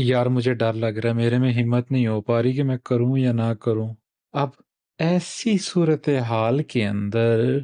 یار 0.00 0.26
مجھے 0.26 0.54
ڈر 0.54 0.72
لگ 0.72 0.86
رہا 0.86 1.08
ہے، 1.08 1.14
میرے 1.14 1.38
میں 1.38 1.52
ہمت 1.52 1.92
نہیں 1.92 2.06
ہو 2.06 2.20
پا 2.20 2.42
رہی 2.42 2.52
کہ 2.52 2.62
میں 2.62 2.78
کروں 2.78 3.18
یا 3.18 3.32
نہ 3.32 3.54
کروں۔ 3.54 3.94
اب 4.32 4.48
ایسی 4.98 5.58
صورتحال 5.58 6.62
کے 6.62 6.86
اندر 6.86 7.58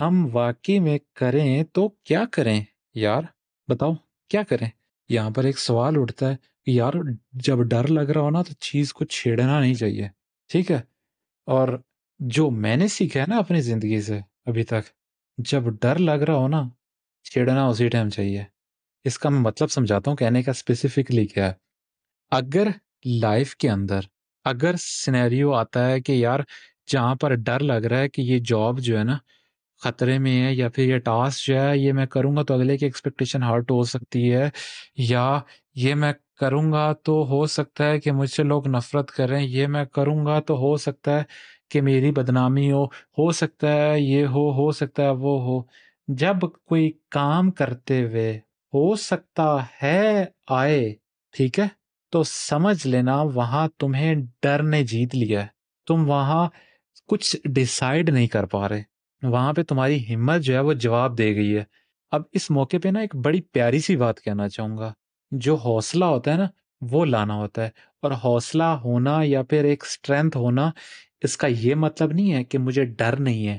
ہم 0.00 0.28
واقعی 0.32 0.78
میں 0.78 0.98
کریں 1.14 1.64
تو 1.64 1.88
کیا 1.88 2.24
کریں؟ 2.32 2.64
یار، 2.94 3.22
بتاؤ، 3.68 3.92
کیا 4.28 4.42
کریں؟ 4.42 4.68
یہاں 5.08 5.30
پر 5.30 5.44
ایک 5.44 5.58
سوال 5.58 5.94
اٹھتا 5.96 6.30
ہے 6.30 6.36
کہ 6.66 6.70
یار، 6.70 6.92
جب 7.32 7.62
ڈر 7.62 7.88
لگ 7.88 8.00
رہا 8.00 8.20
ہو 8.20 8.30
نا 8.30 8.42
تو 8.42 8.52
چیز 8.52 8.92
کو 8.92 9.04
چھیڑنا 9.04 9.60
نہیں 9.60 9.74
چاہیے، 9.74 10.08
ٹھیک 10.48 10.70
ہے؟ 10.70 10.80
اور 11.46 11.68
جو 12.18 12.50
میں 12.50 12.76
نے 12.76 12.88
سیکھا 12.88 13.20
ہے 13.20 13.24
نا 13.28 13.36
اپنی 13.36 13.60
زندگی 13.60 14.00
سے 14.00 14.20
ابھی 14.46 14.62
تک، 14.62 14.82
جب 15.38 15.62
ڈر 15.80 15.98
لگ 15.98 16.22
رہا 16.28 16.34
ہو 16.34 16.48
نا، 16.48 16.68
چھیڑنا 17.22 17.66
اسی 17.66 17.88
ٹائم 17.88 18.08
چاہیے۔ 18.08 18.44
اس 19.04 19.18
کا 19.18 19.28
میں 19.28 19.40
مطلب 19.40 19.70
سمجھاتا 19.70 20.10
ہوں 20.10 20.16
کہنے 20.16 20.42
کا 20.42 20.50
اسپیسیفکلی 20.50 21.26
کیا 21.26 21.48
ہے۔ 21.48 21.69
اگر 22.32 22.68
لائف 23.20 23.54
کے 23.56 23.70
اندر، 23.70 24.00
اگر 24.44 24.74
سینیریو 24.78 25.52
آتا 25.54 25.88
ہے 25.90 26.00
کہ 26.00 26.12
یار 26.12 26.40
جہاں 26.88 27.14
پر 27.14 27.34
ڈر 27.34 27.60
لگ 27.60 27.86
رہا 27.86 27.98
ہے 27.98 28.08
کہ 28.08 28.22
یہ 28.22 28.38
جاب 28.44 28.78
جو 28.80 28.98
ہے 28.98 29.04
نا 29.04 29.16
خطرے 29.82 30.18
میں 30.18 30.40
ہے 30.42 30.52
یا 30.54 30.68
پھر 30.68 30.84
یہ 30.84 30.98
ٹاسک 30.98 31.46
جو 31.46 31.60
ہے، 31.60 31.76
یہ 31.78 31.92
میں 31.92 32.06
کروں 32.06 32.36
گا 32.36 32.42
تو 32.42 32.54
اگلے 32.54 32.76
کی 32.78 32.84
ایکسپیکٹیشن 32.86 33.42
ہارٹ 33.42 33.70
ہو 33.70 33.82
سکتی 33.84 34.32
ہے 34.34 34.48
یا 34.98 35.26
یہ 35.74 35.94
میں 35.94 36.12
کروں 36.40 36.70
گا 36.72 36.92
تو 37.04 37.12
ہو 37.28 37.44
سکتا 37.46 37.88
ہے 37.90 37.98
کہ 38.00 38.12
مجھ 38.12 38.30
سے 38.30 38.42
لوگ 38.42 38.68
نفرت 38.68 39.10
کریں، 39.10 39.40
یہ 39.40 39.66
میں 39.66 39.84
کروں 39.84 40.24
گا 40.26 40.38
تو 40.40 40.56
ہو 40.58 40.76
سکتا 40.76 41.18
ہے 41.18 41.24
کہ 41.68 41.80
میری 41.82 42.10
بدنامی 42.12 42.70
ہو 42.72 42.84
ہو 43.18 43.30
سکتا 43.32 43.72
ہے 43.72 44.00
یہ 44.00 44.24
ہو 44.26 44.50
ہو 44.52 44.70
سکتا 44.72 45.02
ہے 45.02 45.10
وہ 45.10 45.40
ہو۔ 45.42 45.60
جب 46.08 46.36
کوئی 46.66 46.90
کام 47.10 47.50
کرتے 47.50 48.02
ہوئے 48.02 48.30
ہو 48.72 48.94
سکتا 48.94 49.46
ہے 49.82 50.24
آئے، 50.48 50.94
ٹھیک 51.34 51.58
ہے؟ 51.58 51.79
تو 52.10 52.22
سمجھ 52.22 52.86
لینا 52.86 53.22
وہاں 53.22 53.68
تمہیں 53.78 54.14
ڈر 54.42 54.62
نے 54.62 54.82
جیت 54.82 55.14
لیا 55.14 55.42
ہے۔ 55.42 55.46
تم 55.86 56.10
وہاں 56.10 56.48
کچھ 57.06 57.36
ڈیسائیڈ 57.44 58.10
نہیں 58.10 58.26
کر 58.26 58.44
پا 58.44 58.68
رہے۔ 58.68 58.82
وہاں 59.22 59.52
پہ 59.52 59.62
تمہاری 59.62 60.14
ہمت 60.14 60.40
جو 60.40 60.54
ہے 60.54 60.60
وہ 60.60 60.72
جواب 60.72 61.18
دے 61.18 61.34
گئی 61.34 61.56
ہے۔ 61.56 61.64
اب 62.10 62.22
اس 62.32 62.50
موقع 62.50 62.76
پہ 62.82 62.88
نا 62.88 63.00
ایک 63.00 63.16
بڑی 63.16 63.40
پیاری 63.40 63.80
سی 63.80 63.96
بات 63.96 64.20
کہنا 64.20 64.48
چاہوں 64.48 64.78
گا۔ 64.78 64.92
جو 65.30 65.54
حوصلہ 65.54 66.04
ہوتا 66.04 66.32
ہے 66.32 66.36
نا، 66.36 66.46
وہ 66.80 67.04
لانا 67.04 67.34
ہوتا 67.34 67.64
ہے۔ 67.64 67.70
اور 68.02 68.12
حوصلہ 68.12 68.62
ہونا 68.62 69.18
یا 69.22 69.42
پھر 69.42 69.64
ایک 69.64 69.84
اسٹرینتھ 69.86 70.36
ہونا، 70.36 70.70
اس 71.22 71.36
کا 71.36 71.46
یہ 71.46 71.74
مطلب 71.74 72.12
نہیں 72.12 72.32
ہے 72.32 72.44
کہ 72.44 72.58
مجھے 72.58 72.84
ڈر 72.84 73.20
نہیں 73.20 73.48
ہے۔ 73.48 73.58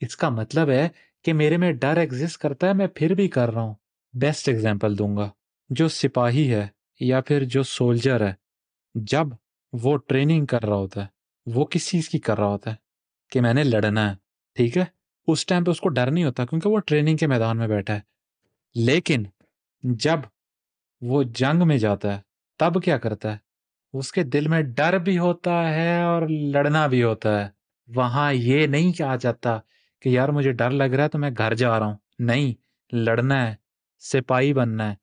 اس 0.00 0.16
کا 0.16 0.28
مطلب 0.28 0.70
ہے 0.70 0.88
کہ 1.24 1.32
میرے 1.32 1.56
میں 1.56 1.72
ڈر 1.72 1.96
ایگزسٹ 1.96 2.38
کرتا 2.38 2.68
ہے، 2.68 2.72
میں 2.72 2.86
پھر 2.94 3.14
بھی 3.14 3.28
کر 3.28 3.50
رہا 3.50 3.62
ہوں۔ 3.62 3.74
بیسٹ 4.12 4.48
ایگزامپل 4.48 4.98
دوں 4.98 5.16
گا۔ 5.16 5.30
جو 5.70 5.88
سپاہی 5.88 6.54
ہے۔ 6.54 6.66
یا 7.02 7.20
پھر 7.20 7.44
جو 7.44 7.62
سولجر 7.62 8.26
ہے، 8.26 8.32
جب 8.94 9.26
وہ 9.72 9.96
ٹریننگ 9.96 10.46
کر 10.46 10.64
رہا 10.64 10.74
ہوتا 10.74 11.00
ہے، 11.02 11.06
وہ 11.46 11.64
کس 11.64 11.88
چیز 11.88 12.08
کی 12.08 12.18
کر 12.18 12.38
رہا 12.38 12.46
ہوتا 12.46 12.70
ہے؟ 12.70 12.76
کہ 13.30 13.40
میں 13.40 13.54
نے 13.54 13.64
لڑنا 13.64 14.10
ہے، 14.10 14.16
ٹھیک 14.54 14.78
ہے؟ 14.78 14.84
اس 15.26 15.46
ٹائم 15.46 15.64
پہ 15.64 15.70
اس 15.70 15.80
کو 15.80 15.88
ڈر 15.88 16.10
نہیں 16.10 16.24
ہوتا 16.24 16.46
کیونکہ 16.46 16.68
وہ 16.68 16.78
ٹریننگ 16.78 17.16
کے 17.16 17.26
میدان 17.26 17.58
میں 17.58 17.68
بیٹھا 17.68 17.94
ہے۔ 17.94 18.00
لیکن 18.74 19.22
جب 19.82 20.18
وہ 21.00 21.22
جنگ 21.22 21.66
میں 21.66 21.78
جاتا 21.78 22.16
ہے، 22.16 22.20
تب 22.58 22.82
کیا 22.82 22.98
کرتا 22.98 23.32
ہے؟ 23.32 23.36
اس 23.92 24.12
کے 24.12 24.22
دل 24.22 24.48
میں 24.48 24.62
ڈر 24.62 24.98
بھی 24.98 25.18
ہوتا 25.18 25.70
ہے 25.70 26.02
اور 26.02 26.22
لڑنا 26.28 26.86
بھی 26.86 27.02
ہوتا 27.02 27.44
ہے۔ 27.44 27.48
وہاں 27.94 28.32
یہ 28.32 28.66
نہیں 28.66 28.92
کہا 28.92 29.16
جاتا 29.16 29.58
کہ 30.00 30.08
یار 30.08 30.28
مجھے 30.28 30.52
ڈر 30.52 30.70
لگ 30.70 30.82
رہا 30.82 31.04
ہے 31.04 31.08
تو 31.08 31.18
میں 31.18 31.30
گھر 31.38 31.54
جا 31.54 31.78
رہا 31.78 31.86
ہوں۔ 31.86 31.96
نہیں، 32.18 32.54
لڑنا 32.94 33.50
ہے، 33.50 33.54
سپاہی 33.98 34.54
بننا 34.54 34.90
ہے۔ 34.90 34.94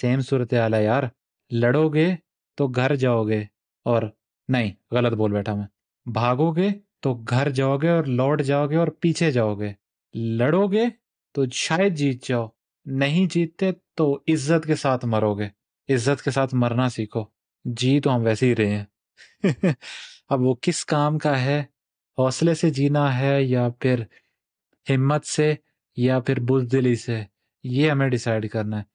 سیم 0.00 0.20
صورت 0.20 0.54
حال 0.54 0.74
ہے 0.74 0.84
یار۔ 0.84 1.02
لڑو 1.60 1.88
گے 1.88 2.16
تو 2.54 2.68
گھر 2.68 2.94
جاؤ 2.94 3.24
گے 3.24 3.44
اور 3.84 4.02
نہیں، 4.48 4.72
غلط 4.90 5.12
بول 5.12 5.32
بیٹھا 5.32 5.54
میں۔ 5.54 5.66
بھاگو 6.06 6.52
گے 6.52 6.68
تو 7.00 7.14
گھر 7.14 7.50
جاؤ 7.50 7.76
گے 7.76 7.88
اور 7.88 8.04
لوٹ 8.04 8.42
جاؤ 8.42 8.66
گے 8.66 8.76
اور 8.76 8.88
پیچھے 8.88 9.30
جاؤ 9.30 9.54
گے۔ 9.54 9.72
لڑو 10.14 10.66
گے 10.66 10.84
تو 11.32 11.42
شاید 11.52 11.94
جیت 11.94 12.28
جاؤ، 12.28 12.48
نہیں 12.84 13.26
جیتتے 13.26 13.72
تو 13.94 14.22
عزت 14.28 14.66
کے 14.66 14.74
ساتھ 14.74 15.04
مرو 15.04 15.34
گے۔ 15.34 15.46
عزت 15.94 16.22
کے 16.22 16.30
ساتھ 16.30 16.54
مرنا 16.54 16.88
سیکھو۔ 16.88 17.24
جی 17.64 18.00
تو 18.00 18.16
ہم 18.16 18.22
ویسے 18.22 18.46
ہی 18.46 18.56
رہے 18.56 18.76
ہیں۔ 18.76 18.84
اب 20.28 20.40
وہ 20.40 20.54
کس 20.62 20.84
کام 20.84 21.18
کا 21.18 21.42
ہے؟ 21.44 21.60
حوصلے 22.18 22.54
سے 22.54 22.70
جینا 22.70 23.18
ہے 23.18 23.42
یا 23.42 23.68
پھر 23.80 24.02
ہمت 24.90 25.26
سے 25.26 25.54
یا 25.96 26.20
پھر 26.20 26.40
بزدلی 26.40 26.94
سے؟ 26.94 27.22
یہ 27.62 27.90
ہمیں 27.90 28.08
ڈیسائیڈ 28.08 28.50
کرنا 28.50 28.76
ہے۔ 28.78 28.94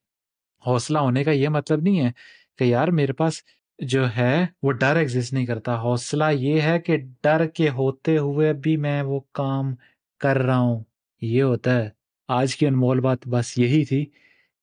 حوصلہ 0.67 0.99
ہونے 0.99 1.23
کا 1.23 1.31
یہ 1.31 1.49
مطلب 1.49 1.81
نہیں 1.81 1.99
ہے 1.99 2.11
کہ 2.59 2.63
یار 2.63 2.87
میرے 2.87 3.13
پاس 3.13 3.33
جو 3.79 4.15
ہے 4.17 4.45
وہ 4.63 4.71
ڈر 4.71 4.95
ایگزسٹ 4.95 5.33
نہیں 5.33 5.45
کرتا۔ 5.45 5.81
حوصلہ 5.81 6.23
یہ 6.31 6.61
ہے 6.61 6.79
کہ 6.79 6.97
ڈر 7.23 7.47
کے 7.47 7.69
ہوتے 7.69 8.17
ہوئے 8.17 8.53
بھی 8.53 8.77
میں 8.77 9.01
وہ 9.01 9.19
کام 9.33 9.75
کر 10.19 10.37
رہا 10.37 10.57
ہوں۔ 10.57 10.83
یہ 11.21 11.43
ہوتا 11.43 11.75
ہے۔ 11.75 11.89
آج 12.27 12.55
کی 12.55 12.67
انمول 12.67 12.99
بات 12.99 13.27
بس 13.27 13.57
یہی 13.57 13.85
تھی 13.85 14.05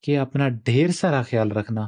کہ 0.03 0.19
اپنا 0.19 0.49
ڈھیر 0.49 0.91
سارا 0.91 1.23
خیال 1.23 1.53
رکھنا، 1.53 1.81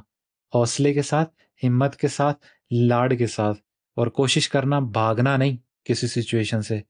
حوصلے 0.55 0.95
کے 0.95 1.03
ساتھ، 1.03 1.31
ہمت 1.65 1.97
کے 1.97 2.09
ساتھ، 2.09 2.47
لاڈ 2.71 3.19
کے 3.19 3.27
ساتھ، 3.27 3.59
اور 3.97 4.07
کوشش 4.07 4.49
کرنا 4.49 4.79
بھاگنا 4.79 5.37
نہیں 5.37 5.57
کسی 5.85 6.07
سچویشن 6.07 6.63
سے۔ 6.63 6.81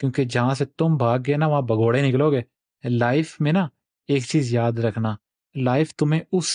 کیونکہ 0.00 0.24
جہاں 0.24 0.54
سے 0.54 0.64
تم 0.64 0.96
بھاگ 0.96 1.18
گئے 1.26 1.36
نا، 1.36 1.46
وہاں 1.46 1.62
بگوڑے 1.62 2.08
نکلو 2.08 2.32
گے۔ 2.32 2.40
لائف 2.88 3.40
میں 3.40 3.52
نا 3.52 3.68
ایک 4.08 4.22
چیز 4.22 4.54
یاد 4.54 4.72
رکھنا۔ 4.72 5.16
لائف 5.54 5.94
تمہیں 5.94 6.20
اس 6.32 6.46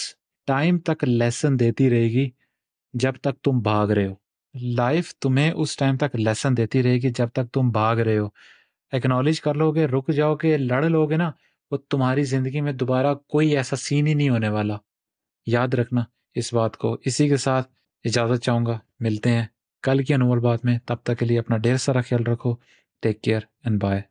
ٹائم 0.47 0.77
تک 0.79 1.03
لیسن 1.03 1.59
دیتی 1.59 1.89
رہے 1.89 2.03
گی 2.03 2.29
جب 2.93 3.13
تک 3.21 3.43
تم 3.43 3.59
بھاگ 3.59 3.87
رہے 3.87 4.07
ہو۔ 4.07 4.13
لائف 4.61 5.15
تمہیں 5.15 5.51
اس 5.51 5.77
ٹائم 5.77 5.97
تک 5.97 6.15
لیسن 6.15 6.57
دیتی 6.57 6.83
رہے 6.83 6.93
گی 6.93 7.09
جب 7.09 7.27
تک 7.27 7.53
تم 7.53 7.69
بھاگ 7.69 7.95
رہے 7.95 8.17
ہو۔ 8.17 8.27
ایکنالج 8.91 9.41
کر 9.41 9.53
لو 9.55 9.71
گے، 9.71 9.85
رک 9.85 10.11
جاؤ 10.11 10.35
گے، 10.35 10.57
لڑ 10.57 10.83
لو 10.89 11.05
گے 11.05 11.17
نا، 11.17 11.31
وہ 11.71 11.77
تمہاری 11.77 12.23
زندگی 12.23 12.61
میں 12.61 12.73
دوبارہ 12.73 13.13
کوئی 13.27 13.57
ایسا 13.57 13.75
سین 13.75 14.07
ہی 14.07 14.13
نہیں 14.13 14.29
ہونے 14.29 14.49
والا۔ 14.49 14.77
یاد 15.45 15.73
رکھنا 15.73 16.03
اس 16.35 16.53
بات 16.53 16.77
کو۔ 16.77 16.97
اسی 17.05 17.29
کے 17.29 17.37
ساتھ 17.37 17.67
اجازت 18.03 18.43
چاہوں 18.43 18.65
گا۔ 18.65 18.79
ملتے 18.99 19.31
ہیں 19.31 19.45
کل 19.83 20.03
کی 20.03 20.13
انمول 20.13 20.39
بات 20.39 20.65
میں۔ 20.65 20.79
تب 20.85 20.95
تک 21.03 21.19
کے 21.19 21.25
لیے 21.25 21.39
اپنا 21.39 21.57
ڈھیر 21.57 21.77
سارا 21.77 22.01
خیال 22.01 22.23
رکھو۔ 22.23 22.55
Take 23.01 23.21
care 23.21 23.39
and 23.63 23.81
bye 23.81 24.01